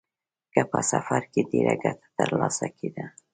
که 0.53 0.61
په 0.71 0.79
سفر 0.91 1.21
کې 1.31 1.41
ډېره 1.51 1.75
ګټه 1.83 2.07
ترلاسه 2.17 2.67
کېده 2.77 3.05